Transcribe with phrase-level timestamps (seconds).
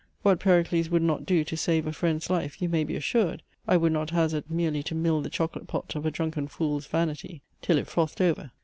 [0.23, 3.77] What Pericles would not do to save a friend's life, you may be assured, I
[3.77, 7.77] would not hazard merely to mill the chocolate pot of a drunken fool's vanity till
[7.77, 8.49] it frothed over.